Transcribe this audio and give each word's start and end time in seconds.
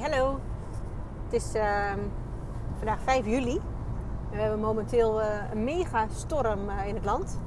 Hallo. 0.00 0.38
Het 1.24 1.32
is 1.32 1.54
ehm, 1.54 1.98
vandaag 2.76 3.00
5 3.02 3.26
juli. 3.26 3.60
We 4.30 4.36
hebben 4.36 4.60
momenteel 4.60 5.20
eh, 5.22 5.28
een 5.52 5.64
mega 5.64 6.06
storm 6.12 6.68
eh, 6.68 6.86
in 6.86 6.94
het 6.94 7.04
land. 7.04 7.38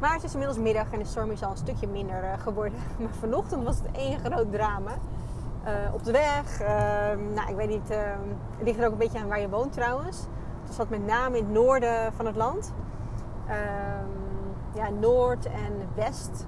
Maar 0.00 0.14
het 0.14 0.24
is 0.24 0.32
inmiddels 0.32 0.58
middag 0.58 0.92
en 0.92 0.98
de 0.98 1.04
storm 1.04 1.30
is 1.30 1.42
al 1.42 1.50
een 1.50 1.56
stukje 1.56 1.86
minder 1.86 2.22
eh, 2.22 2.38
geworden. 2.38 2.78
Maar 3.00 3.14
vanochtend 3.18 3.64
was 3.64 3.76
het 3.76 3.96
één 3.96 4.18
groot 4.18 4.52
drama. 4.52 4.92
Op 5.92 6.04
de 6.04 6.12
weg. 6.12 6.60
ehm, 6.60 7.32
nou, 7.32 7.50
ik 7.50 7.56
weet 7.56 7.68
niet. 7.68 7.90
ehm, 7.90 8.28
het 8.56 8.66
ligt 8.66 8.78
er 8.78 8.86
ook 8.86 8.92
een 8.92 8.98
beetje 8.98 9.18
aan 9.18 9.28
waar 9.28 9.40
je 9.40 9.48
woont 9.48 9.72
trouwens. 9.72 10.26
Het 10.64 10.74
zat 10.74 10.88
met 10.88 11.06
name 11.06 11.38
in 11.38 11.44
het 11.44 11.52
noorden 11.52 12.12
van 12.12 12.26
het 12.26 12.36
land. 12.36 12.72
Ja, 14.74 14.88
noord 15.00 15.46
en 15.46 15.88
west, 15.94 16.46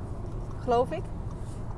geloof 0.62 0.90
ik. 0.90 1.02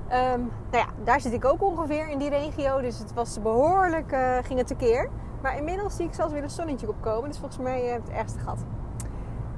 Ehm, 0.08 0.40
nou 0.70 0.84
ja, 0.84 0.86
daar 1.04 1.20
zit 1.20 1.32
ik 1.32 1.44
ook 1.44 1.62
ongeveer 1.62 2.08
in 2.08 2.18
die 2.18 2.28
regio. 2.28 2.80
Dus 2.80 2.98
het 2.98 3.14
was 3.14 3.42
behoorlijk, 3.42 4.12
eh, 4.12 4.36
ging 4.42 4.58
het 4.58 4.66
tekeer. 4.66 5.08
Maar 5.42 5.56
inmiddels 5.56 5.96
zie 5.96 6.06
ik 6.06 6.14
zelfs 6.14 6.32
weer 6.32 6.42
een 6.42 6.50
zonnetje 6.50 6.88
opkomen. 6.88 7.28
Dus 7.28 7.38
volgens 7.38 7.60
mij 7.60 7.82
heb 7.82 7.98
ik 7.98 8.06
het 8.06 8.16
ergste 8.16 8.38
gehad. 8.38 8.58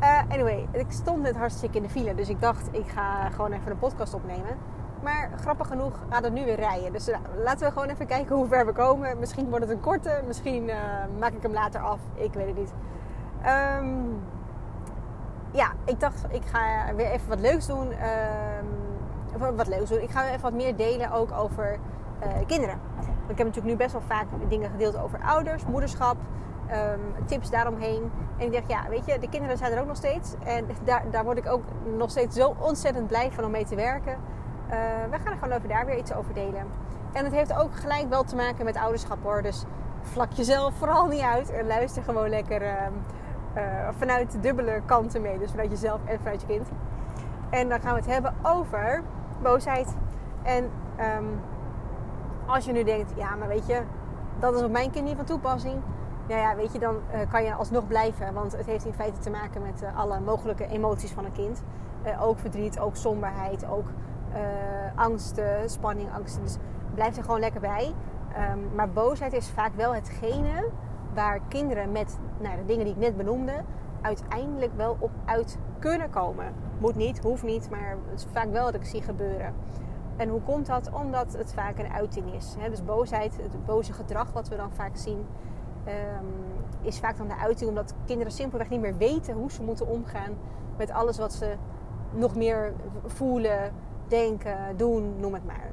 Eh, 0.01 0.19
anyway, 0.29 0.69
ik 0.73 0.87
stond 0.89 1.23
net 1.23 1.37
hartstikke 1.37 1.77
in 1.77 1.83
de 1.83 1.89
file. 1.89 2.15
Dus 2.15 2.29
ik 2.29 2.41
dacht, 2.41 2.69
ik 2.73 2.89
ga 2.89 3.31
gewoon 3.31 3.53
even 3.53 3.71
een 3.71 3.79
podcast 3.79 4.15
opnemen. 4.15 4.57
Maar 5.03 5.31
grappig 5.41 5.67
genoeg 5.67 5.99
gaat 6.09 6.25
het 6.25 6.33
nu 6.33 6.45
weer 6.45 6.57
rijden. 6.57 6.93
Dus 6.93 7.09
eh, 7.09 7.19
laten 7.37 7.67
we 7.67 7.73
gewoon 7.73 7.89
even 7.89 8.07
kijken 8.07 8.37
hoe 8.37 8.47
ver 8.47 8.67
we 8.67 8.73
komen. 8.73 9.19
Misschien 9.19 9.49
wordt 9.49 9.65
het 9.65 9.75
een 9.75 9.81
korte. 9.81 10.23
Misschien 10.27 10.69
eh, 10.69 10.77
maak 11.19 11.33
ik 11.33 11.43
hem 11.43 11.53
later 11.53 11.81
af. 11.81 11.99
Ik 12.15 12.33
weet 12.33 12.47
het 12.47 12.57
niet. 12.57 12.73
Ehm, 13.43 13.89
ja, 15.51 15.73
ik 15.85 16.01
dacht, 16.01 16.25
ik 16.29 16.43
ga 16.45 16.95
weer 16.95 17.11
even 17.11 17.29
wat 17.29 17.41
leuks 17.41 17.67
doen. 17.67 17.93
Ehm, 17.93 18.67
wat 19.39 19.69
leuks 19.69 19.91
doen. 19.91 20.03
Ik 20.03 20.11
ga 20.11 20.29
even 20.29 20.41
wat 20.41 20.53
meer 20.53 20.77
delen 20.77 21.13
ook 21.13 21.33
over 21.33 21.79
eh, 22.19 22.29
kinderen. 22.47 22.81
Want 22.95 23.31
ik 23.31 23.39
heb 23.39 23.47
natuurlijk 23.47 23.67
nu 23.67 23.77
best 23.77 23.93
wel 23.93 24.03
vaak 24.07 24.27
dingen 24.49 24.71
gedeeld 24.71 24.99
over 24.99 25.21
ouders, 25.23 25.67
moederschap, 25.67 26.17
ehm, 26.67 26.99
tips 27.25 27.51
daaromheen. 27.51 28.11
En 28.37 28.47
ik 28.47 28.53
dacht, 28.53 28.69
ja, 28.69 28.89
weet 28.89 29.07
je, 29.07 29.19
de 29.19 29.29
kinderen 29.29 29.57
zijn 29.57 29.73
er 29.73 29.81
ook 29.81 29.87
nog 29.87 29.97
steeds. 29.97 30.35
En 30.45 30.67
daar, 30.85 31.05
daar 31.11 31.25
word 31.25 31.39
ik 31.39 31.47
ook 31.47 31.63
nog 31.97 32.11
steeds 32.11 32.37
zo 32.37 32.55
ontzettend 32.59 33.07
blij 33.07 33.33
van 33.33 33.45
om 33.45 33.51
mee 33.51 33.65
te 33.65 33.75
werken. 33.75 34.17
Eh, 34.69 34.79
we 35.11 35.19
gaan 35.19 35.33
er 35.33 35.39
gewoon 35.39 35.57
over 35.57 35.69
daar 35.69 35.87
weer 35.87 35.99
iets 35.99 36.15
over 36.15 36.35
delen. 36.35 36.67
En 37.13 37.25
het 37.25 37.35
heeft 37.35 37.55
ook 37.55 37.75
gelijk 37.75 38.09
wel 38.09 38.25
te 38.25 38.37
maken 38.37 38.65
met 38.65 38.77
ouderschap 38.77 39.19
hoor. 39.23 39.43
Dus 39.43 39.65
vlak 40.03 40.33
jezelf 40.33 40.75
vooral 40.75 41.07
niet 41.07 41.21
uit 41.21 41.51
en 41.51 41.67
luister 41.67 42.03
gewoon 42.03 42.29
lekker 42.29 42.63
ehm, 42.63 42.93
eh, 43.55 43.89
vanuit 43.99 44.43
dubbele 44.43 44.83
kanten 44.87 45.23
mee. 45.23 45.39
Dus 45.39 45.51
vanuit 45.51 45.71
jezelf 45.71 46.01
en 46.05 46.19
vanuit 46.19 46.41
je 46.41 46.47
kind. 46.47 46.69
En 47.51 47.69
dan 47.69 47.81
gaan 47.81 47.95
we 47.95 48.01
het 48.01 48.11
hebben 48.11 48.35
over 48.43 49.03
boosheid. 49.43 49.97
En 50.43 50.71
ehm, 50.97 51.25
als 52.47 52.65
je 52.65 52.73
nu 52.73 52.85
denkt, 52.85 53.13
ja, 53.17 53.35
maar 53.35 53.49
weet 53.49 53.67
je, 53.67 53.83
dat 54.39 54.55
is 54.55 54.63
op 54.63 54.71
mijn 54.71 54.91
kind 54.91 55.05
niet 55.05 55.17
van 55.17 55.25
toepassing. 55.25 55.83
Nou 56.29 56.41
ja, 56.41 56.57
weet 56.57 56.73
je, 56.73 56.79
dan 56.79 56.97
eh, 57.11 57.21
kan 57.31 57.45
je 57.45 57.55
alsnog 57.55 57.87
blijven. 57.87 58.35
Want 58.35 58.57
het 58.57 58.67
heeft 58.67 58.85
in 58.85 58.93
feite 58.93 59.19
te 59.19 59.31
maken 59.31 59.63
met 59.63 59.83
eh, 59.83 59.99
alle 59.99 60.21
mogelijke 60.21 60.67
emoties 60.67 61.11
van 61.11 61.25
een 61.25 61.33
kind. 61.33 61.63
Eh, 62.03 62.23
ook 62.23 62.39
verdriet, 62.39 62.79
ook 62.79 62.97
somberheid, 62.97 63.67
ook 63.69 63.87
angsten, 64.95 65.71
spanning, 65.71 66.09
angsten. 66.15 66.43
Dus 66.43 66.57
blijf 66.95 67.17
er 67.17 67.23
gewoon 67.23 67.41
lekker 67.41 67.61
bij. 67.61 67.95
Ehm, 68.35 68.59
maar 68.75 68.91
boosheid 68.91 69.33
is 69.33 69.49
vaak 69.49 69.75
wel 69.75 69.95
hetgene 69.95 70.69
waar 71.15 71.41
kinderen 71.49 71.93
met 71.93 72.19
nou, 72.39 72.57
de 72.57 72.65
dingen 72.65 72.85
die 72.85 72.95
ik 72.95 73.01
net 73.01 73.17
benoemde... 73.17 73.53
uiteindelijk 74.01 74.73
wel 74.77 74.97
op 74.99 75.11
uit 75.25 75.59
kunnen 75.79 76.11
komen. 76.11 76.55
Moet 76.81 76.97
niet, 76.97 77.23
hoeft 77.23 77.43
niet, 77.43 77.71
maar 77.71 77.97
het 78.11 78.21
is 78.21 78.27
vaak 78.33 78.51
wel 78.51 78.65
dat 78.65 78.75
ik 78.75 78.85
zie 78.85 79.03
gebeuren. 79.03 79.55
En 80.17 80.29
hoe 80.29 80.41
komt 80.41 80.67
dat? 80.67 80.91
Omdat 80.93 81.33
het 81.33 81.53
vaak 81.55 81.79
een 81.79 81.93
uiting 81.93 82.35
is. 82.35 82.55
Dus 82.71 82.85
boosheid, 82.85 83.37
het 83.37 83.65
boze 83.65 83.93
gedrag 83.93 84.33
wat 84.33 84.49
we 84.49 84.57
dan 84.57 84.73
vaak 84.73 84.97
zien, 84.97 85.27
ehm, 85.85 86.25
is 86.83 86.99
vaak 86.99 87.17
dan 87.17 87.29
de 87.29 87.37
uiting 87.37 87.69
omdat 87.69 87.95
kinderen 88.07 88.33
simpelweg 88.33 88.69
niet 88.69 88.81
meer 88.81 88.97
weten 88.97 89.35
hoe 89.35 89.51
ze 89.51 89.63
moeten 89.63 89.87
omgaan 89.87 90.33
met 90.77 90.91
alles 90.91 91.19
wat 91.19 91.33
ze 91.33 91.57
nog 92.11 92.37
meer 92.37 92.73
voelen, 93.07 93.73
denken, 94.09 94.77
doen, 94.77 95.21
noem 95.21 95.35
het 95.35 95.47
maar. 95.47 95.73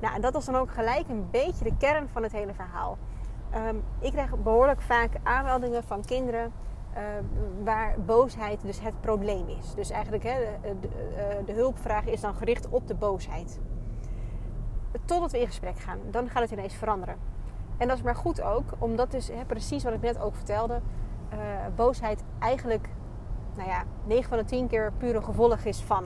Nou, 0.00 0.14
en 0.14 0.20
dat 0.20 0.36
is 0.36 0.44
dan 0.44 0.56
ook 0.56 0.70
gelijk 0.70 1.08
een 1.08 1.28
beetje 1.30 1.64
de 1.64 1.76
kern 1.76 2.08
van 2.08 2.22
het 2.22 2.32
hele 2.32 2.54
verhaal. 2.54 2.98
Ehm, 3.50 3.76
ik 3.98 4.12
krijg 4.12 4.42
behoorlijk 4.42 4.82
vaak 4.82 5.10
aanmeldingen 5.22 5.84
van 5.84 6.04
kinderen 6.04 6.52
uh, 6.96 7.02
waar 7.64 7.94
boosheid 8.06 8.60
dus 8.62 8.80
het 8.80 9.00
probleem 9.00 9.48
is. 9.48 9.74
Dus 9.74 9.90
eigenlijk 9.90 10.22
hè, 10.22 10.36
de, 10.62 10.78
de, 10.80 10.88
de, 11.44 11.52
hulpvraag 11.52 12.06
is 12.06 12.20
dan 12.20 12.34
gericht 12.34 12.68
op 12.68 12.86
de 12.86 12.94
boosheid. 12.94 13.60
Totdat 15.04 15.32
we 15.32 15.40
in 15.40 15.46
gesprek 15.46 15.78
gaan, 15.78 15.98
dan 16.10 16.28
gaat 16.28 16.42
het 16.42 16.50
ineens 16.50 16.74
veranderen. 16.74 17.16
En 17.76 17.88
dat 17.88 17.96
is 17.96 18.02
maar 18.02 18.16
goed 18.16 18.42
ook, 18.42 18.64
omdat 18.78 19.10
dus 19.10 19.28
hè, 19.28 19.44
precies 19.44 19.84
wat 19.84 19.92
ik 19.92 20.00
net 20.00 20.20
ook 20.20 20.34
vertelde, 20.34 20.80
uh, 21.32 21.38
boosheid 21.76 22.24
eigenlijk, 22.38 22.88
nou 23.54 23.68
ja, 23.68 23.84
9 24.04 24.28
van 24.28 24.38
de 24.38 24.44
10 24.44 24.66
keer 24.66 24.92
puur 24.96 25.16
een 25.16 25.24
gevolg 25.24 25.64
is 25.64 25.80
van. 25.80 26.04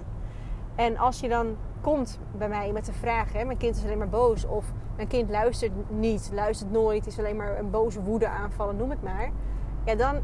En 0.75 0.97
als 0.97 1.21
je 1.21 1.29
dan 1.29 1.57
komt 1.81 2.19
bij 2.37 2.49
mij 2.49 2.73
met 2.73 2.85
de 2.85 2.93
vraag, 2.93 3.33
hè, 3.33 3.45
mijn 3.45 3.59
kind 3.59 3.77
is 3.77 3.85
alleen 3.85 3.99
maar 3.99 4.09
boos 4.09 4.47
of 4.47 4.73
mijn 4.97 5.09
kind 5.09 5.31
luistert 5.31 5.73
niet, 5.91 6.31
luistert 6.33 6.71
nooit, 6.71 7.07
is 7.07 7.19
alleen 7.19 7.37
maar 7.37 7.59
een 7.59 7.71
boze 7.71 8.03
woede 8.03 8.29
aanvallen, 8.29 8.77
noem 8.77 8.91
het 8.91 9.03
maar. 9.03 9.31
Ja, 9.85 9.95
dan 9.95 10.21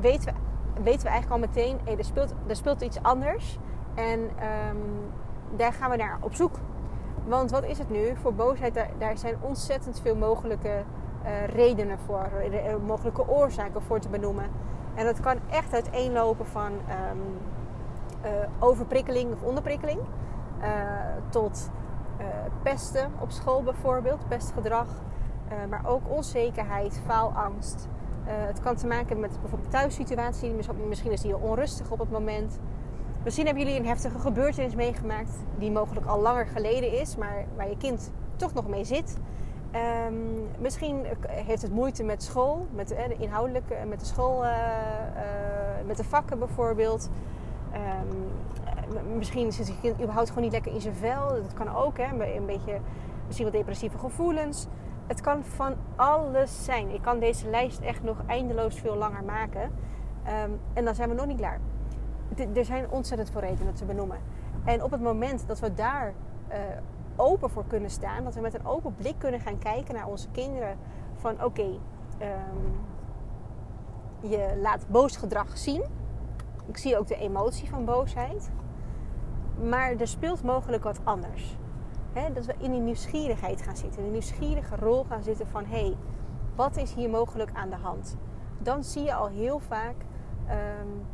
weten 0.00 0.34
we, 0.34 0.80
weten 0.82 1.02
we 1.02 1.08
eigenlijk 1.08 1.30
al 1.30 1.48
meteen, 1.48 1.78
hey, 1.84 1.98
er, 1.98 2.04
speelt, 2.04 2.34
er 2.46 2.56
speelt 2.56 2.80
iets 2.80 3.02
anders. 3.02 3.58
En 3.94 4.20
um, 4.20 5.12
daar 5.56 5.72
gaan 5.72 5.90
we 5.90 5.96
naar 5.96 6.18
op 6.20 6.34
zoek. 6.34 6.58
Want 7.24 7.50
wat 7.50 7.64
is 7.64 7.78
het 7.78 7.90
nu? 7.90 8.16
Voor 8.16 8.34
boosheid, 8.34 8.74
daar, 8.98 9.18
zijn 9.18 9.36
ontzettend 9.40 10.00
veel 10.00 10.16
mogelijke 10.16 10.82
uh, 11.24 11.44
redenen 11.46 11.98
voor. 11.98 12.28
Mogelijke 12.86 13.28
oorzaken 13.28 13.82
voor 13.82 14.00
te 14.00 14.08
benoemen. 14.08 14.50
En 14.94 15.04
dat 15.04 15.20
kan 15.20 15.38
echt 15.50 15.72
uiteenlopen 15.72 16.46
van 16.46 16.72
um, 16.72 17.38
uh, 18.24 18.30
overprikkeling 18.58 19.32
of 19.32 19.42
onderprikkeling. 19.42 20.00
Tot 21.28 21.70
pesten 22.62 23.12
op 23.18 23.30
school 23.30 23.62
bijvoorbeeld, 23.62 24.28
pestgedrag. 24.28 24.86
maar 25.68 25.82
ook 25.86 26.00
onzekerheid, 26.08 27.00
faalangst. 27.06 27.88
Uh, 28.26 28.32
het 28.32 28.60
kan 28.60 28.76
te 28.76 28.86
maken 28.86 29.20
met 29.20 29.40
bijvoorbeeld 29.40 29.70
thuissituatie. 29.70 30.52
Misschien 30.88 31.12
is 31.12 31.20
die 31.20 31.36
onrustig 31.36 31.90
op 31.90 31.98
het 31.98 32.10
moment. 32.10 32.58
Misschien 33.24 33.46
hebben 33.46 33.64
jullie 33.64 33.80
een 33.80 33.86
heftige 33.86 34.18
gebeurtenis 34.18 34.74
meegemaakt 34.74 35.32
die 35.58 35.70
mogelijk 35.70 36.06
al 36.06 36.20
langer 36.20 36.46
geleden 36.46 37.00
is, 37.00 37.16
maar 37.16 37.44
waar 37.56 37.68
je 37.68 37.76
kind 37.76 38.10
toch 38.36 38.54
nog 38.54 38.68
mee 38.68 38.84
zit. 38.84 39.16
Um, 40.06 40.48
misschien 40.58 41.06
heeft 41.26 41.62
het 41.62 41.72
moeite 41.72 42.02
met 42.02 42.22
school, 42.22 42.66
met 42.74 42.88
de 42.88 43.16
inhoudelijke, 43.18 43.74
met 43.88 44.00
de 44.00 44.06
school, 44.06 44.44
uh, 44.44 44.50
met 45.86 45.96
de 45.96 46.04
vakken 46.04 46.38
bijvoorbeeld. 46.38 47.10
Um, 47.72 49.16
misschien 49.16 49.52
zit 49.52 49.66
je 49.66 49.80
kind 49.80 50.00
überhaupt 50.00 50.28
gewoon 50.28 50.42
niet 50.42 50.52
lekker 50.52 50.72
in 50.72 50.80
zijn 50.80 50.94
vel. 50.94 51.28
Dat 51.28 51.54
kan 51.54 51.76
ook, 51.76 51.98
hè? 51.98 52.36
een 52.36 52.46
beetje 52.46 52.80
misschien 53.26 53.46
wat 53.46 53.54
depressieve 53.54 53.98
gevoelens. 53.98 54.66
Het 55.06 55.20
kan 55.20 55.44
van 55.44 55.74
alles 55.96 56.64
zijn. 56.64 56.94
Ik 56.94 57.02
kan 57.02 57.18
deze 57.18 57.50
lijst 57.50 57.80
echt 57.80 58.02
nog 58.02 58.16
eindeloos 58.26 58.74
veel 58.74 58.96
langer 58.96 59.24
maken. 59.24 59.62
Um, 59.62 60.60
en 60.72 60.84
dan 60.84 60.94
zijn 60.94 61.08
we 61.08 61.14
nog 61.14 61.26
niet 61.26 61.36
klaar. 61.36 61.60
Er 62.54 62.64
zijn 62.64 62.90
ontzettend 62.90 63.30
veel 63.30 63.40
redenen 63.40 63.74
te 63.74 63.84
benoemen. 63.84 64.18
En 64.64 64.82
op 64.82 64.90
het 64.90 65.00
moment 65.00 65.46
dat 65.46 65.60
we 65.60 65.74
daar 65.74 66.12
uh, 66.48 66.56
open 67.16 67.50
voor 67.50 67.64
kunnen 67.66 67.90
staan, 67.90 68.24
dat 68.24 68.34
we 68.34 68.40
met 68.40 68.54
een 68.54 68.66
open 68.66 68.94
blik 68.94 69.14
kunnen 69.18 69.40
gaan 69.40 69.58
kijken 69.58 69.94
naar 69.94 70.06
onze 70.06 70.28
kinderen, 70.30 70.78
van 71.14 71.44
oké, 71.44 71.62
um, 71.62 72.76
je 74.20 74.58
laat 74.62 74.88
boos 74.88 75.16
gedrag 75.16 75.58
zien. 75.58 75.84
Ik 76.66 76.76
zie 76.76 76.98
ook 76.98 77.06
de 77.06 77.16
emotie 77.16 77.68
van 77.68 77.84
boosheid. 77.84 78.50
Maar 79.62 79.90
er 79.90 80.08
speelt 80.08 80.42
mogelijk 80.42 80.82
wat 80.82 81.00
anders. 81.04 81.56
Dat 82.34 82.46
we 82.46 82.54
in 82.58 82.70
die 82.70 82.80
nieuwsgierigheid 82.80 83.62
gaan 83.62 83.76
zitten. 83.76 83.98
In 83.98 84.04
die 84.04 84.12
nieuwsgierige 84.12 84.76
rol 84.76 85.04
gaan 85.04 85.22
zitten 85.22 85.46
van... 85.46 85.64
hé, 85.64 85.80
hey, 85.80 85.96
wat 86.54 86.76
is 86.76 86.94
hier 86.94 87.10
mogelijk 87.10 87.50
aan 87.54 87.70
de 87.70 87.76
hand? 87.76 88.16
Dan 88.58 88.84
zie 88.84 89.02
je 89.02 89.14
al 89.14 89.26
heel 89.26 89.58
vaak 89.58 89.94
um, 90.50 91.06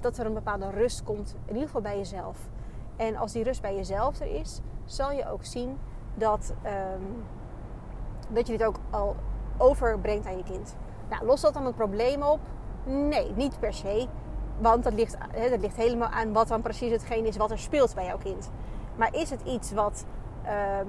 dat 0.00 0.18
er 0.18 0.26
een 0.26 0.34
bepaalde 0.34 0.70
rust 0.70 1.04
komt. 1.04 1.34
In 1.44 1.52
ieder 1.52 1.66
geval 1.66 1.80
bij 1.80 1.96
jezelf. 1.96 2.38
En 2.96 3.16
als 3.16 3.32
die 3.32 3.42
rust 3.42 3.62
bij 3.62 3.76
jezelf 3.76 4.20
er 4.20 4.26
is... 4.26 4.60
zal 4.84 5.12
je 5.12 5.30
ook 5.30 5.44
zien 5.44 5.78
dat, 6.14 6.54
um, 6.64 7.24
dat 8.28 8.46
je 8.46 8.56
dit 8.56 8.66
ook 8.66 8.78
al 8.90 9.16
overbrengt 9.56 10.26
aan 10.26 10.36
je 10.36 10.42
kind. 10.42 10.76
Nou, 11.10 11.24
lost 11.24 11.42
dat 11.42 11.54
dan 11.54 11.66
het 11.66 11.76
probleem 11.76 12.22
op? 12.22 12.40
Nee, 12.84 13.32
niet 13.34 13.58
per 13.58 13.74
se. 13.74 14.08
Want 14.58 14.84
dat 14.84 14.92
ligt, 14.92 15.16
dat 15.50 15.60
ligt 15.60 15.76
helemaal 15.76 16.08
aan 16.08 16.32
wat 16.32 16.48
dan 16.48 16.62
precies 16.62 16.90
hetgeen 16.90 17.26
is 17.26 17.36
wat 17.36 17.50
er 17.50 17.58
speelt 17.58 17.94
bij 17.94 18.06
jouw 18.06 18.18
kind. 18.18 18.50
Maar 18.96 19.14
is 19.14 19.30
het 19.30 19.42
iets 19.42 19.72
wat 19.72 20.04
Um, 20.46 20.88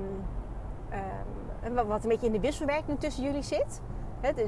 um, 1.77 1.87
wat 1.87 2.03
een 2.03 2.09
beetje 2.09 2.25
in 2.25 2.31
de 2.31 2.39
wisselwerking 2.39 2.99
tussen 2.99 3.23
jullie 3.23 3.41
zit. 3.41 3.81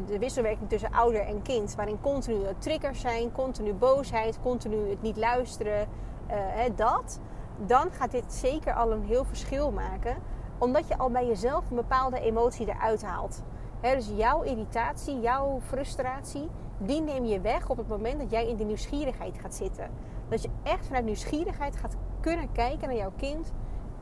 De, 0.06 0.20
wisselwerking 0.20 0.70
tussen 0.70 0.92
ouder 0.92 1.22
en 1.22 1.42
kind, 1.42 1.76
waarin 1.76 2.02
continu 2.02 2.38
triggers 2.58 3.02
zijn, 3.02 3.32
continu 3.32 3.74
boosheid, 3.74 4.40
continu 4.42 4.90
het 4.90 5.02
niet 5.02 5.18
luisteren, 5.18 5.88
he, 6.28 6.76
dat. 6.76 7.20
Dan 7.66 7.92
gaat 7.92 8.12
dit 8.12 8.34
zeker 8.34 8.74
al 8.74 8.92
een 8.92 9.04
heel 9.04 9.26
verschil 9.26 9.72
maken 9.72 10.16
Omdat 10.58 10.88
je 10.88 10.98
al 10.98 11.10
bij 11.10 11.28
jezelf 11.28 11.70
een 11.70 11.76
bepaalde 11.76 12.20
emotie 12.20 12.68
eruit 12.68 13.04
haalt. 13.04 13.44
dus 13.82 14.12
jouw 14.16 14.42
irritatie, 14.42 15.20
jouw 15.20 15.60
frustratie, 15.62 16.50
die 16.78 17.02
neem 17.02 17.26
je 17.26 17.42
weg 17.42 17.70
op 17.70 17.78
het 17.78 17.88
moment 17.88 18.20
dat 18.20 18.32
jij 18.32 18.48
in 18.48 18.56
de 18.56 18.64
nieuwsgierigheid 18.64 19.38
gaat 19.40 19.56
zitten. 19.56 19.90
Dat 20.30 20.42
je 20.42 20.50
echt 20.64 20.86
vanuit 20.86 21.06
nieuwsgierigheid 21.06 21.76
gaat 21.76 21.96
kunnen 22.20 22.52
kijken 22.52 22.88
naar 22.88 22.98
jouw 22.98 23.12
kind. 23.16 23.52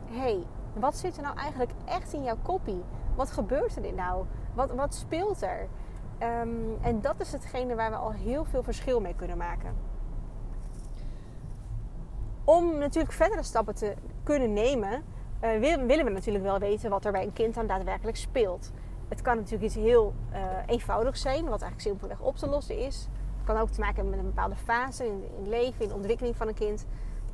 Hey, 0.06 0.44
wat 0.80 0.96
zit 0.96 1.18
er 1.18 1.24
nou 1.24 1.38
eigenlijk 1.38 1.72
echt 1.86 2.14
in 2.14 2.24
jouw 2.24 2.38
koppie? 2.42 2.84
Wat 3.16 3.32
gebeurt 3.32 3.76
er 3.76 3.94
nou? 3.94 4.26
Wat, 4.54 4.72
wat 4.72 4.94
speelt 4.96 5.42
er? 5.42 5.68
Ehm, 6.18 6.50
en 6.82 7.02
dat 7.02 7.20
is 7.20 7.32
hetgene 7.32 7.76
waar 7.76 7.90
we 7.90 7.96
al 7.96 8.12
heel 8.12 8.46
veel 8.46 8.64
verschil 8.64 9.02
mee 9.02 9.16
kunnen 9.16 9.38
maken. 9.38 9.76
Om 12.44 12.78
natuurlijk 12.78 13.14
verdere 13.14 13.44
stappen 13.44 13.76
te 13.76 13.94
kunnen 14.24 14.54
nemen, 14.54 15.04
uh, 15.44 15.60
willen 15.60 16.06
we 16.06 16.12
natuurlijk 16.12 16.46
wel 16.46 16.60
weten 16.60 16.90
wat 16.90 17.06
er 17.06 17.12
bij 17.12 17.24
een 17.24 17.34
kind 17.34 17.56
dan 17.56 17.68
daadwerkelijk 17.68 18.18
speelt. 18.18 18.72
Het 19.08 19.22
kan 19.22 19.36
natuurlijk 19.36 19.64
iets 19.64 19.76
heel 19.76 20.14
uh, 20.32 20.38
eenvoudigs 20.66 21.22
zijn, 21.22 21.42
wat 21.42 21.62
eigenlijk 21.62 21.82
simpelweg 21.82 22.20
op 22.20 22.36
te 22.36 22.48
lossen 22.48 22.80
is. 22.80 23.08
Het 23.38 23.46
kan 23.46 23.58
ook 23.58 23.70
te 23.70 23.80
maken 23.80 23.96
hebben 23.96 24.16
met 24.16 24.24
een 24.24 24.34
bepaalde 24.34 24.56
fase 24.56 25.06
in, 25.06 25.24
het 25.38 25.48
leven, 25.48 25.82
in 25.82 25.88
de 25.88 25.94
ontwikkeling 25.94 26.36
van 26.36 26.48
een 26.48 26.54
kind. 26.54 26.86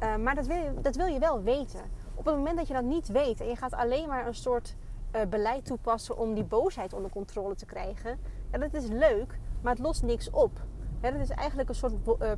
Uh, 0.04 0.16
maar 0.16 0.36
dat 0.36 0.46
wil, 0.46 0.81
dat 0.81 0.96
wil 0.96 1.06
je 1.06 1.19
wel 1.19 1.44
weten. 1.44 1.81
Op 2.15 2.25
het 2.25 2.36
moment 2.36 2.57
dat 2.57 2.68
je 2.68 2.74
dat 2.74 2.83
niet 2.83 3.07
weet 3.07 3.42
en 3.42 3.48
je 3.48 3.56
gaat 3.56 3.74
alleen 3.74 4.07
maar 4.07 4.27
een 4.27 4.36
soort 4.36 4.75
uh, 5.12 5.21
beleid 5.30 5.65
toepassen 5.65 6.18
om 6.18 6.33
die 6.33 6.44
boosheid 6.44 6.94
onder 6.94 7.12
controle 7.12 7.56
te 7.56 7.65
krijgen, 7.65 8.19
dat 8.51 8.74
is 8.74 8.88
leuk, 8.88 9.39
maar 9.62 9.74
het 9.74 9.81
lost 9.81 10.04
niks 10.04 10.30
op. 10.30 10.60
Dat 11.00 11.13
is 11.13 11.30
eigenlijk 11.30 11.69
een 11.69 11.75
soort 11.75 11.94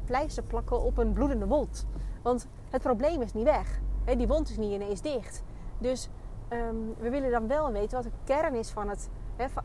pleister 0.06 0.44
plakken 0.44 0.82
op 0.82 0.98
een 0.98 1.14
bloedende 1.14 1.48
wond. 1.48 1.86
Want 2.22 2.48
het 2.70 2.82
probleem 2.82 3.22
is 3.22 3.34
niet 3.34 3.44
weg. 3.44 3.80
die 4.18 4.28
wond 4.28 4.50
is 4.50 4.58
niet 4.58 4.72
ineens 4.72 5.02
dicht. 5.02 5.44
Dus 5.78 6.10
um, 6.50 6.96
we 6.98 7.10
willen 7.10 7.32
dan 7.32 7.48
wel 7.48 7.72
weten 7.72 8.04
wat 8.04 8.04
de 8.04 8.18
kern 8.24 8.56
is 8.56 8.70
van, 8.70 8.90
het, 8.90 9.10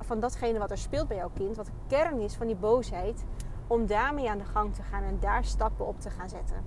van 0.01 0.21
datgene 0.21 0.59
wat 0.59 0.71
er 0.71 0.79
speelt 0.79 1.09
bij 1.09 1.17
jouw 1.17 1.31
kind. 1.35 1.57
Wat 1.57 1.67
de 1.67 1.73
kern 1.87 2.21
is 2.21 2.35
van 2.35 2.47
die 2.47 2.57
boosheid. 2.57 3.25
Om 3.67 3.87
daarmee 3.87 4.31
aan 4.31 4.39
de 4.39 4.45
gang 4.45 4.75
te 4.75 4.83
gaan 4.83 5.03
en 5.03 5.19
daar 5.21 5.45
stappen 5.45 5.87
op 5.87 6.01
te 6.01 6.11
gaan 6.11 6.29
zetten. 6.29 6.65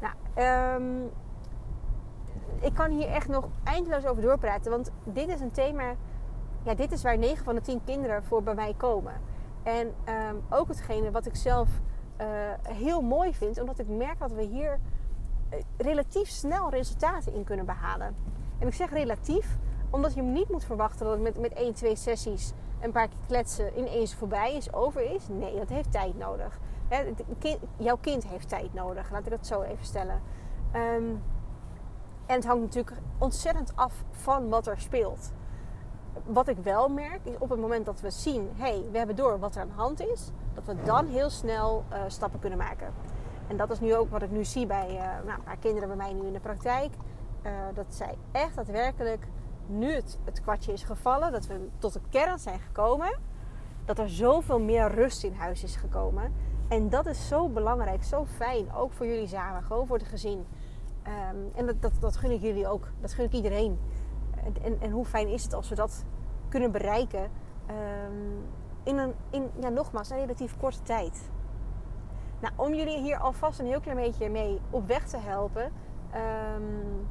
Nou, 0.00 0.14
um, 0.76 1.10
ik 2.60 2.74
kan 2.74 2.90
hier 2.90 3.08
echt 3.08 3.28
nog 3.28 3.48
eindeloos 3.64 4.06
over 4.06 4.22
doorpraten. 4.22 4.70
Want 4.70 4.90
dit 5.04 5.28
is 5.28 5.40
een 5.40 5.50
thema. 5.50 5.94
Ja, 6.62 6.74
dit 6.74 6.92
is 6.92 7.02
waar 7.02 7.18
9 7.18 7.44
van 7.44 7.54
de 7.54 7.60
10 7.60 7.84
kinderen 7.84 8.24
voor 8.24 8.42
bij 8.42 8.54
mij 8.54 8.74
komen. 8.76 9.12
En 9.62 9.86
um, 9.86 10.42
ook 10.50 10.68
hetgene 10.68 11.10
wat 11.10 11.26
ik 11.26 11.36
zelf 11.36 11.68
uh, 12.20 12.26
heel 12.62 13.02
mooi 13.02 13.34
vind. 13.34 13.60
Omdat 13.60 13.78
ik 13.78 13.88
merk 13.88 14.18
dat 14.18 14.32
we 14.32 14.42
hier 14.42 14.78
uh, 15.52 15.58
relatief 15.76 16.28
snel 16.28 16.70
resultaten 16.70 17.34
in 17.34 17.44
kunnen 17.44 17.66
behalen. 17.66 18.16
En 18.58 18.66
ik 18.66 18.74
zeg 18.74 18.90
relatief, 18.90 19.56
omdat 19.90 20.14
je 20.14 20.22
niet 20.22 20.48
moet 20.48 20.64
verwachten 20.64 21.04
dat 21.06 21.14
het 21.14 21.22
met, 21.22 21.38
met 21.38 21.52
1, 21.52 21.74
2 21.74 21.96
sessies 21.96 22.52
een 22.80 22.92
paar 22.92 23.08
keer 23.08 23.18
kletsen 23.26 23.78
ineens 23.78 24.14
voorbij 24.14 24.54
is, 24.54 24.72
over 24.72 25.14
is. 25.14 25.28
Nee, 25.28 25.58
dat 25.58 25.68
heeft 25.68 25.92
tijd 25.92 26.18
nodig. 26.18 26.58
Jouw 27.76 27.96
kind 27.96 28.26
heeft 28.26 28.48
tijd 28.48 28.74
nodig, 28.74 29.10
laat 29.10 29.26
ik 29.26 29.32
het 29.32 29.46
zo 29.46 29.62
even 29.62 29.84
stellen. 29.84 30.20
Um, 30.76 31.22
en 32.26 32.34
het 32.34 32.46
hangt 32.46 32.62
natuurlijk 32.62 32.96
ontzettend 33.18 33.76
af 33.76 34.04
van 34.10 34.48
wat 34.48 34.66
er 34.66 34.80
speelt. 34.80 35.32
Wat 36.24 36.48
ik 36.48 36.56
wel 36.58 36.88
merk 36.88 37.20
is 37.24 37.38
op 37.38 37.50
het 37.50 37.60
moment 37.60 37.86
dat 37.86 38.00
we 38.00 38.10
zien, 38.10 38.50
hé, 38.56 38.62
hey, 38.62 38.84
we 38.90 38.98
hebben 38.98 39.16
door 39.16 39.38
wat 39.38 39.54
er 39.54 39.60
aan 39.60 39.68
de 39.68 39.74
hand 39.74 40.00
is, 40.00 40.30
dat 40.54 40.64
we 40.64 40.82
dan 40.82 41.06
heel 41.06 41.30
snel 41.30 41.84
uh, 41.92 41.98
stappen 42.06 42.40
kunnen 42.40 42.58
maken. 42.58 42.92
En 43.46 43.56
dat 43.56 43.70
is 43.70 43.80
nu 43.80 43.94
ook 43.94 44.10
wat 44.10 44.22
ik 44.22 44.30
nu 44.30 44.44
zie 44.44 44.66
bij 44.66 44.90
uh, 44.90 45.00
nou, 45.24 45.38
een 45.38 45.44
paar 45.44 45.56
kinderen 45.56 45.88
bij 45.88 45.96
mij 45.96 46.12
nu 46.12 46.26
in 46.26 46.32
de 46.32 46.40
praktijk. 46.40 46.92
Uh, 47.42 47.52
dat 47.74 47.86
zij 47.88 48.14
echt 48.32 48.54
daadwerkelijk, 48.54 49.26
nu 49.66 49.92
het, 49.92 50.18
het 50.24 50.40
kwartje 50.40 50.72
is 50.72 50.82
gevallen, 50.82 51.32
dat 51.32 51.46
we 51.46 51.68
tot 51.78 51.92
de 51.92 52.00
kern 52.08 52.38
zijn 52.38 52.58
gekomen, 52.58 53.18
dat 53.84 53.98
er 53.98 54.10
zoveel 54.10 54.60
meer 54.60 54.94
rust 54.94 55.24
in 55.24 55.34
huis 55.34 55.62
is 55.62 55.76
gekomen. 55.76 56.32
En 56.68 56.88
dat 56.88 57.06
is 57.06 57.28
zo 57.28 57.48
belangrijk, 57.48 58.04
zo 58.04 58.24
fijn, 58.24 58.72
ook 58.72 58.92
voor 58.92 59.06
jullie 59.06 59.26
samen, 59.26 59.62
gewoon 59.62 59.86
voor 59.86 59.98
het 59.98 60.06
gezin. 60.06 60.46
Um, 61.06 61.50
en 61.54 61.66
dat, 61.80 61.92
dat, 62.00 62.16
gun 62.16 62.30
ik 62.30 62.40
jullie 62.40 62.68
ook. 62.68 62.88
Dat 63.00 63.12
gun 63.12 63.24
ik 63.24 63.32
iedereen. 63.32 63.78
En, 64.62 64.80
en, 64.80 64.90
hoe 64.90 65.04
fijn 65.04 65.28
is 65.28 65.42
het 65.42 65.54
als 65.54 65.68
we 65.68 65.74
dat 65.74 66.04
kunnen 66.48 66.72
bereiken 66.72 67.30
um, 67.70 68.44
in 68.82 68.98
een, 68.98 69.14
in, 69.30 69.50
ja, 69.60 69.68
nogmaals, 69.68 70.10
een 70.10 70.18
relatief 70.18 70.56
korte 70.56 70.82
tijd. 70.82 71.30
Nou, 72.40 72.54
om 72.56 72.74
jullie 72.74 72.98
hier 72.98 73.18
alvast 73.18 73.58
een 73.58 73.66
heel 73.66 73.80
klein 73.80 73.96
beetje 73.96 74.28
mee 74.28 74.60
op 74.70 74.86
weg 74.86 75.06
te 75.06 75.18
helpen, 75.18 75.72
um, 76.14 77.06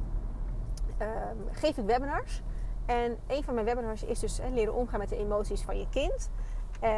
geef 1.50 1.76
ik 1.76 1.84
webinars. 1.84 2.42
En 2.86 3.18
een 3.26 3.44
van 3.44 3.54
mijn 3.54 3.66
webinars 3.66 4.04
is 4.04 4.18
dus 4.18 4.40
leren 4.52 4.74
omgaan 4.74 4.98
met 4.98 5.08
de 5.08 5.16
emoties 5.16 5.62
van 5.62 5.78
je 5.78 5.88
kind. 5.88 6.30
Uh, 6.84 6.90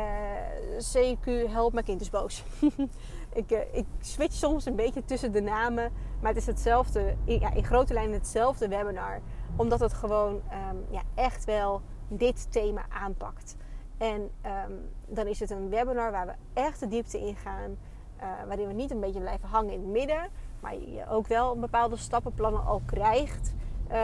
CQ, 0.79 1.51
help, 1.51 1.73
mijn 1.73 1.85
kind 1.85 2.01
is 2.01 2.11
boos. 2.11 2.45
ik, 3.33 3.51
uh, 3.51 3.59
ik 3.73 3.87
switch 4.01 4.35
soms 4.35 4.65
een 4.65 4.77
beetje 4.77 5.05
tussen 5.05 5.33
de 5.33 5.41
namen. 5.41 5.93
Maar 6.21 6.31
het 6.31 6.41
is 6.41 6.47
hetzelfde, 6.47 7.17
ja, 7.25 7.53
in 7.53 7.65
grote 7.65 7.95
lijnen 7.95 8.15
hetzelfde 8.15 8.69
webinar. 8.69 9.21
Omdat 9.57 9.81
het 9.81 9.93
gewoon 9.93 10.35
um, 10.35 10.85
ja, 10.91 11.03
echt 11.15 11.45
wel 11.45 11.81
dit 12.09 12.53
thema 12.53 12.87
aanpakt. 12.89 13.57
En 13.99 14.21
um, 14.21 14.91
dan 15.07 15.27
is 15.27 15.41
het 15.41 15.51
een 15.51 15.69
webinar 15.69 16.11
waar 16.11 16.27
we 16.27 16.61
echt 16.61 16.81
de 16.81 16.89
diepte 16.89 17.21
in 17.21 17.37
gaan. 17.37 17.77
Uh, 18.21 18.23
waarin 18.47 18.67
we 18.67 18.73
niet 18.73 18.91
een 18.91 19.01
beetje 19.01 19.21
blijven 19.21 19.49
hangen 19.49 19.73
in 19.73 19.81
het 19.81 19.89
midden. 19.89 20.29
Maar 20.61 20.75
je 20.75 21.09
ook 21.09 21.27
wel 21.27 21.59
bepaalde 21.59 21.97
stappenplannen 21.97 22.65
al 22.65 22.83
krijgt 22.87 23.55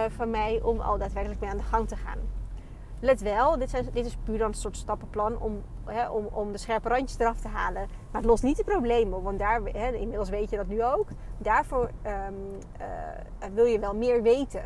van 0.08 0.31
mij 0.31 0.61
om 0.62 0.81
al 0.81 0.99
daadwerkelijk 0.99 1.40
mee 1.40 1.50
aan 1.50 1.56
de 1.56 1.62
gang 1.62 1.88
te 1.88 1.96
gaan. 1.96 2.19
Let 3.05 3.20
wel, 3.20 3.58
dit, 3.58 3.70
zijn, 3.70 3.88
dit 3.93 4.06
is 4.06 4.17
puur 4.25 4.38
dan 4.38 4.49
een 4.49 4.55
soort 4.55 4.76
stappenplan 4.76 5.38
om, 5.38 5.62
om, 6.11 6.26
om 6.31 6.52
de 6.52 6.58
scherpe 6.58 6.88
randjes 6.88 7.19
eraf 7.19 7.40
te 7.40 7.49
halen. 7.49 7.88
Maar 8.11 8.20
het 8.20 8.31
lost 8.31 8.43
niet 8.43 8.56
de 8.56 8.64
problemen 8.64 9.23
want 9.23 9.38
daar, 9.38 9.61
hè, 9.62 9.93
inmiddels 9.93 10.29
weet 10.29 10.50
je 10.50 10.56
dat 10.56 10.67
nu 10.67 10.84
ook. 10.84 11.08
Daarvoor 11.38 11.90
um, 12.06 12.12
uh, 12.81 13.49
wil 13.55 13.64
je 13.64 13.79
wel 13.79 13.94
meer 13.94 14.23
weten. 14.23 14.62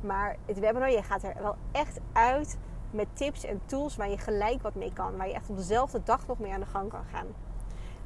Maar 0.00 0.36
het 0.46 0.58
webinar, 0.58 0.90
je 0.90 1.02
gaat 1.02 1.22
er 1.22 1.34
wel 1.42 1.56
echt 1.72 2.00
uit 2.12 2.58
met 2.90 3.06
tips 3.12 3.44
en 3.44 3.60
tools 3.66 3.96
waar 3.96 4.10
je 4.10 4.18
gelijk 4.18 4.62
wat 4.62 4.74
mee 4.74 4.92
kan. 4.92 5.16
Waar 5.16 5.28
je 5.28 5.34
echt 5.34 5.50
op 5.50 5.56
dezelfde 5.56 6.00
dag 6.04 6.26
nog 6.26 6.38
mee 6.38 6.52
aan 6.52 6.60
de 6.60 6.66
gang 6.66 6.90
kan 6.90 7.04
gaan. 7.12 7.26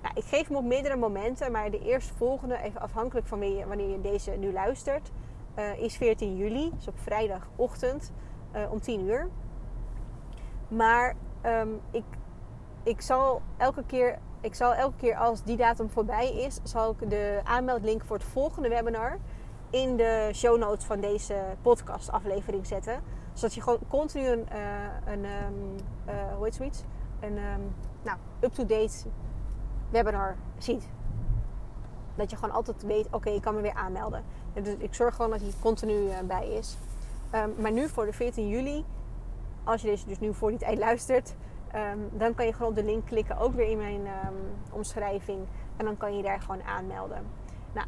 Nou, 0.03 0.15
ik 0.15 0.25
geef 0.25 0.49
hem 0.49 0.57
op 0.57 0.65
meerdere 0.65 0.97
momenten, 0.97 1.53
maar 1.53 1.71
de 1.71 1.79
eerstvolgende, 1.79 2.57
even 2.57 2.81
afhankelijk 2.81 3.27
van 3.27 3.39
wanneer 3.67 3.89
je 3.89 4.01
deze 4.01 4.31
nu 4.31 4.53
luistert, 4.53 5.11
uh, 5.59 5.79
is 5.79 5.97
14 5.97 6.37
juli. 6.37 6.71
Dus 6.75 6.89
op 6.89 6.99
vrijdagochtend 6.99 8.13
uh, 8.57 8.73
om 8.73 8.81
10 8.81 9.07
uur. 9.07 9.29
Maar 10.69 11.15
um, 11.47 11.81
ik, 11.91 12.05
ik 12.91 13.01
zal 13.01 13.43
elke 13.57 13.83
keer 13.87 14.19
ik 14.41 14.55
zal 14.55 14.75
elke 14.75 14.97
keer 14.97 15.17
als 15.17 15.43
die 15.43 15.57
datum 15.57 15.91
voorbij 15.91 16.33
is, 16.33 16.59
zal 16.63 16.97
ik 16.99 17.11
de 17.11 17.41
aanmeldlink 17.45 18.05
voor 18.05 18.17
het 18.17 18.27
volgende 18.27 18.69
webinar 18.69 19.19
in 19.71 19.97
de 19.97 20.31
show 20.35 20.59
notes 20.59 20.85
van 20.85 21.01
deze 21.01 21.35
podcast 21.63 22.11
aflevering 22.11 22.67
zetten. 22.67 23.03
Zodat 23.33 23.55
je 23.55 23.61
gewoon 23.61 23.79
continu 23.89 24.27
een, 24.27 24.47
uh, 24.53 25.13
een 25.13 25.25
um, 25.25 25.77
uh, 26.09 26.15
hoe 26.37 26.45
heet 26.45 26.55
zoiets? 26.55 26.83
Een 27.21 27.37
um, 27.37 27.75
nou, 28.03 28.19
up-to-date 28.41 29.09
webinar 29.91 30.37
ziet. 30.59 30.89
Dat 32.15 32.31
je 32.31 32.37
gewoon 32.37 32.55
altijd 32.55 32.83
weet, 32.83 33.07
oké, 33.11 33.31
ik 33.31 33.43
kan 33.43 33.55
me 33.55 33.61
weer 33.61 33.75
aanmelden. 33.75 34.25
Dus 34.53 34.75
ik 34.79 34.95
zorg 34.95 35.15
gewoon 35.15 35.31
dat 35.31 35.41
hij 35.41 35.51
continu 35.61 35.95
uh, 35.95 36.19
bij 36.25 36.49
is. 36.49 36.79
Um, 37.35 37.55
maar 37.59 37.73
nu 37.73 37.89
voor 37.89 38.07
de 38.07 38.13
14 38.13 38.49
juli 38.49 38.85
als 39.65 39.81
je 39.81 39.89
deze 39.89 40.07
dus 40.07 40.19
nu 40.19 40.35
voor 40.35 40.51
die 40.51 40.59
tijd 40.59 40.79
luistert, 40.79 41.35
um, 41.75 42.09
dan 42.13 42.35
kan 42.35 42.47
je 42.47 42.53
gewoon 42.53 42.69
op 42.69 42.75
de 42.75 42.85
link 42.85 43.07
klikken, 43.07 43.39
ook 43.39 43.55
weer 43.55 43.69
in 43.69 43.79
mijn 43.79 44.01
um, 44.01 44.37
omschrijving. 44.73 45.47
En 45.77 45.85
dan 45.85 45.97
kan 45.97 46.17
je 46.17 46.23
daar 46.23 46.41
gewoon 46.41 46.63
aanmelden. 46.63 47.27
Nou, 47.73 47.87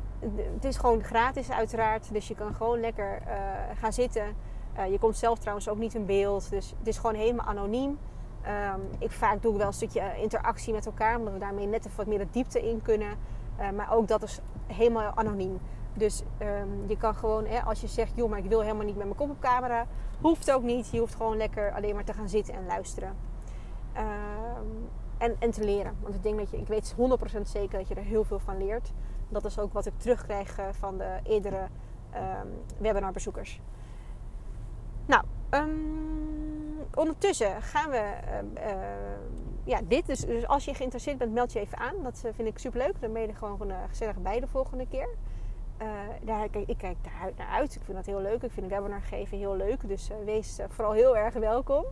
het 0.55 0.65
is 0.65 0.77
gewoon 0.77 1.03
gratis 1.03 1.51
uiteraard, 1.51 2.13
dus 2.13 2.29
je 2.29 2.35
kan 2.35 2.55
gewoon 2.55 2.81
lekker 2.81 3.23
uh, 3.27 3.35
gaan 3.75 3.93
zitten. 3.93 4.35
Uh, 4.79 4.91
je 4.91 4.99
komt 4.99 5.17
zelf 5.17 5.39
trouwens 5.39 5.69
ook 5.69 5.79
niet 5.79 5.95
in 5.95 6.07
beeld, 6.07 6.51
dus 6.51 6.75
het 6.79 6.87
is 6.87 6.99
gewoon 6.99 7.15
helemaal 7.15 7.47
anoniem. 7.47 7.99
Um, 8.47 8.83
ik, 8.99 9.11
vaak 9.11 9.43
doe 9.43 9.53
ik 9.53 9.59
wel 9.59 9.67
een 9.67 9.73
stukje 9.73 10.13
interactie 10.17 10.73
met 10.73 10.87
elkaar, 10.87 11.19
omdat 11.19 11.33
we 11.33 11.39
daarmee 11.39 11.67
net 11.67 11.87
even 11.87 11.97
wat 11.97 12.07
meer 12.07 12.19
de 12.19 12.31
diepte 12.31 12.69
in 12.69 12.83
kunnen. 12.83 13.17
Maar 13.75 13.93
ook 13.93 14.09
dat 14.09 14.23
is 14.23 14.41
helemaal 14.67 15.13
anoniem. 15.15 15.61
Dus 15.95 16.23
je 16.87 16.97
kan 16.99 17.15
gewoon, 17.15 17.47
hè, 17.47 17.63
als 17.63 17.81
je 17.81 17.87
zegt, 17.87 18.13
joh, 18.15 18.31
maar 18.31 18.39
ik 18.39 18.49
wil 18.49 18.61
helemaal 18.61 18.85
niet 18.85 18.97
met 18.97 19.05
mijn 19.05 19.17
kop 19.17 19.31
op 19.31 19.41
camera, 19.41 19.87
hoeft 20.21 20.53
ook 20.53 20.63
niet. 20.63 20.91
Je 20.91 20.99
hoeft 20.99 21.15
gewoon 21.15 21.37
lekker 21.37 21.73
alleen 21.73 21.95
maar 21.95 22.05
te 22.05 22.13
gaan 22.13 22.29
zitten 22.29 22.55
en 22.55 22.67
luisteren. 22.67 23.17
Um, 23.97 24.89
en, 25.23 25.37
en 25.39 25.51
te 25.51 25.65
leren. 25.65 25.97
Want 26.01 26.15
ik 26.15 26.23
denk 26.23 26.39
dat 26.39 26.51
je, 26.51 26.57
ik 26.57 26.67
weet 26.67 26.95
100% 27.39 27.41
zeker 27.43 27.79
dat 27.79 27.89
je 27.89 27.95
er 27.95 28.03
heel 28.03 28.25
veel 28.25 28.39
van 28.39 28.59
leert. 28.59 28.93
Dat 29.29 29.45
is 29.45 29.59
ook 29.59 29.73
wat 29.73 29.87
ik 29.87 29.93
terugkrijg 29.97 30.59
eh, 30.59 30.67
van 30.71 30.99
de 30.99 31.19
eerdere 31.23 31.69
um, 32.15 32.53
webinarbezoekers. 32.79 33.61
Nou, 35.07 35.25
ondertussen 36.95 37.63
gaan 37.63 37.91
we. 37.91 38.13
Uh, 38.57 38.73
ja, 39.65 39.81
dit 39.89 40.07
dus, 40.07 40.21
dus 40.21 40.47
als 40.47 40.65
je 40.65 40.75
geïnteresseerd 40.75 41.19
bent, 41.19 41.33
meld 41.33 41.53
je 41.53 41.61
even 41.61 41.79
aan. 41.79 41.95
Dat 42.03 42.25
vind 42.35 42.49
ik 42.49 42.59
super 42.59 42.79
leuk. 42.79 43.01
Dan 43.01 43.13
ben 43.13 43.23
je 43.23 43.35
gewoon 43.35 43.73
gezellig 43.89 44.17
bij 44.17 44.41
de 44.41 44.47
volgende 44.47 44.87
keer. 44.89 45.09
daar, 46.23 46.49
kijk, 46.49 46.69
ik 46.69 46.79
kijk 46.79 46.97
daar 47.03 47.33
naar 47.37 47.49
uit. 47.49 47.75
Ik 47.75 47.83
vind 47.85 47.97
dat 47.97 48.07
heel 48.07 48.21
leuk. 48.21 48.43
Ik 48.43 48.51
vind 48.51 48.71
een 48.71 48.79
webinar 48.79 49.03
geven 49.03 49.39
heel 49.39 49.57
leuk. 49.57 49.89
Dus 49.89 50.11
wees 50.25 50.59
vooral 50.69 50.93
heel 50.93 51.17
erg 51.17 51.35
welkom. 51.35 51.85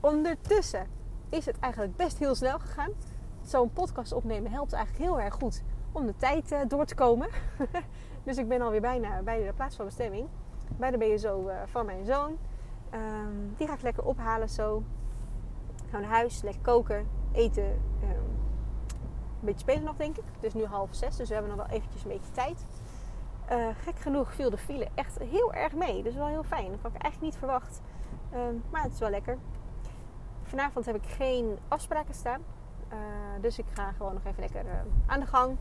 Ondertussen 0.00 0.86
is 1.28 1.46
het 1.46 1.58
eigenlijk 1.58 1.96
best 1.96 2.18
heel 2.18 2.34
snel 2.34 2.58
gegaan. 2.58 2.90
Zo'n 3.42 3.72
podcast 3.72 4.12
opnemen 4.12 4.50
helpt 4.50 4.72
eigenlijk 4.72 5.04
heel 5.04 5.20
erg 5.20 5.34
goed 5.34 5.62
om 5.92 6.06
de 6.06 6.16
tijd 6.16 6.54
door 6.68 6.84
te 6.84 6.94
komen. 6.94 7.28
dus 8.24 8.36
ik 8.36 8.48
ben 8.48 8.60
alweer 8.60 8.80
bijna 8.80 9.22
bij 9.22 9.44
de 9.44 9.52
plaats 9.52 9.76
van 9.76 9.84
bestemming. 9.84 10.28
Bij 10.76 10.90
de 10.90 10.98
BSO 10.98 11.50
van 11.66 11.86
mijn 11.86 12.04
zoon. 12.04 12.38
Ehm, 12.90 13.56
die 13.56 13.66
ga 13.66 13.74
ik 13.74 13.82
lekker 13.82 14.04
ophalen 14.04 14.48
zo. 14.48 14.82
Gaan 15.90 16.00
naar 16.00 16.10
huis, 16.10 16.42
lekker 16.42 16.62
koken, 16.62 17.08
eten. 17.32 17.64
Um, 18.02 18.36
een 19.40 19.52
beetje 19.52 19.60
spelen 19.60 19.84
nog, 19.84 19.96
denk 19.96 20.16
ik. 20.16 20.24
Het 20.34 20.44
is 20.44 20.54
nu 20.54 20.64
half 20.64 20.88
zes, 20.90 21.16
dus 21.16 21.28
we 21.28 21.34
hebben 21.34 21.56
nog 21.56 21.66
wel 21.66 21.76
eventjes 21.76 22.02
een 22.02 22.08
beetje 22.08 22.32
tijd. 22.32 22.66
Uh, 23.52 23.66
gek 23.82 23.98
genoeg 23.98 24.34
viel 24.34 24.50
de 24.50 24.58
file 24.58 24.88
echt 24.94 25.18
heel 25.18 25.54
erg 25.54 25.74
mee. 25.74 26.02
Dus 26.02 26.14
wel 26.14 26.26
heel 26.26 26.44
fijn. 26.44 26.70
Dat 26.70 26.80
had 26.82 26.94
ik 26.94 27.02
eigenlijk 27.02 27.32
niet 27.32 27.36
verwacht. 27.36 27.80
Ehm, 28.32 28.54
maar 28.70 28.82
het 28.82 28.92
is 28.92 28.98
wel 28.98 29.10
lekker. 29.10 29.38
Vanavond 30.46 30.86
heb 30.86 30.94
ik 30.94 31.06
geen 31.06 31.58
afspraken 31.68 32.14
staan. 32.14 32.40
Uh, 32.92 32.98
dus 33.40 33.58
ik 33.58 33.64
ga 33.72 33.92
gewoon 33.92 34.14
nog 34.14 34.24
even 34.24 34.40
lekker 34.40 34.64
uh, 34.64 34.70
aan 35.06 35.20
de 35.20 35.26
gang. 35.26 35.56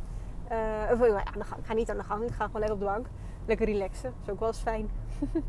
of 0.92 1.02
aan 1.02 1.40
de 1.40 1.44
gang. 1.44 1.60
Ik 1.60 1.66
ga 1.66 1.74
niet 1.74 1.90
aan 1.90 1.98
de 1.98 2.04
gang. 2.04 2.24
Ik 2.24 2.34
ga 2.34 2.46
gewoon 2.46 2.62
lekker 2.62 2.74
op 2.74 2.80
de 2.80 2.86
bank. 2.86 3.08
Lekker 3.46 3.66
relaxen. 3.66 4.10
Dat 4.12 4.22
is 4.26 4.32
ook 4.32 4.40
wel 4.40 4.48
eens 4.48 4.60
fijn. 4.60 4.90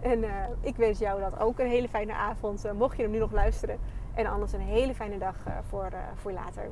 En 0.00 0.22
uh, 0.22 0.44
ik 0.60 0.76
wens 0.76 0.98
jou 0.98 1.20
dat 1.20 1.38
ook 1.38 1.58
een 1.58 1.66
hele 1.66 1.88
fijne 1.88 2.12
avond. 2.12 2.66
Uh, 2.66 2.72
mocht 2.72 2.96
je 2.96 3.02
hem 3.02 3.10
nu 3.10 3.18
nog 3.18 3.32
luisteren. 3.32 3.78
En 4.14 4.26
anders 4.26 4.52
een 4.52 4.60
hele 4.60 4.94
fijne 4.94 5.18
dag 5.18 5.34
uh, 5.46 5.58
voor, 5.68 5.92
voor 6.14 6.32
later. 6.32 6.70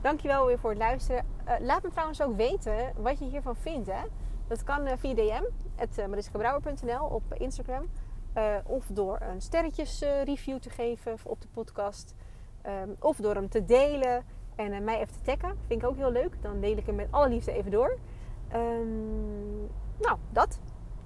Dankjewel 0.00 0.46
weer 0.46 0.58
voor 0.58 0.70
het 0.70 0.78
luisteren. 0.78 1.24
laat 1.60 1.82
me 1.82 1.90
trouwens 1.90 2.22
ook 2.22 2.36
weten 2.36 2.92
wat 2.96 3.18
je 3.18 3.24
hiervan 3.24 3.56
vindt. 3.56 3.86
Hè? 3.86 4.02
Dat 4.46 4.64
kan 4.64 4.88
via 4.98 5.14
DM, 5.14 5.42
mariskebrouwer.nl 6.08 7.04
op 7.04 7.22
Instagram. 7.34 7.88
Of 8.66 8.86
door 8.86 9.18
een 9.20 9.40
sterretjes 9.40 10.04
review 10.24 10.58
te 10.58 10.70
geven 10.70 11.16
op 11.22 11.40
de 11.40 11.48
podcast. 11.48 12.14
Um, 12.82 12.94
of 13.00 13.16
door 13.16 13.34
hem 13.34 13.48
te 13.48 13.64
delen 13.64 14.24
en 14.56 14.84
mij 14.84 15.00
even 15.00 15.12
te 15.12 15.22
taggen. 15.22 15.58
Vind 15.66 15.82
ik 15.82 15.88
ook 15.88 15.96
heel 15.96 16.10
leuk. 16.10 16.42
Dan 16.42 16.60
deel 16.60 16.76
ik 16.76 16.86
hem 16.86 16.94
met 16.94 17.08
alle 17.10 17.28
liefde 17.28 17.52
even 17.52 17.70
door. 17.70 17.98
Um, 18.54 19.68
nou, 20.00 20.18
dat 20.30 20.58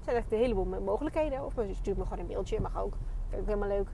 zijn 0.05 0.17
echt 0.17 0.33
een 0.33 0.39
heleboel 0.39 0.65
mogelijkheden. 0.65 1.45
Of 1.45 1.53
stuur 1.73 1.97
me 1.97 2.03
gewoon 2.03 2.19
een 2.19 2.27
mailtje, 2.27 2.61
mag 2.61 2.79
ook. 2.79 2.95
Vind 3.29 3.43
ik 3.43 3.49
helemaal 3.49 3.69
leuk. 3.69 3.89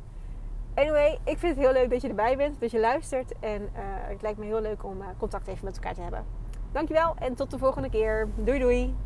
Anyway, 0.75 1.19
ik 1.25 1.39
vind 1.39 1.57
het 1.57 1.65
heel 1.65 1.73
leuk 1.73 1.91
dat 1.91 2.03
je 2.03 2.09
erbij 2.09 2.37
bent, 2.37 2.61
dat 2.61 2.71
je 2.71 2.81
luistert. 2.81 3.39
En 3.41 3.69
het 4.09 4.23
lijkt 4.23 4.39
me 4.39 4.45
heel 4.45 4.61
leuk 4.61 4.85
om 4.85 5.03
contact 5.19 5.47
even 5.47 5.65
met 5.65 5.75
elkaar 5.75 5.95
te 5.95 6.01
hebben. 6.01 6.25
Dankjewel 6.73 7.15
en 7.19 7.35
tot 7.35 7.51
de 7.51 7.59
volgende 7.59 7.91
keer. 7.91 8.29
Doei 8.37 8.59
doei! 8.59 9.06